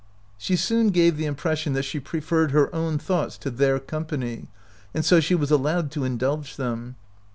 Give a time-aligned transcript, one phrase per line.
[0.39, 4.47] She soon gave the impression that she preferred her own thoughts to their company,
[4.95, 6.95] and so she was allowed to indulge them.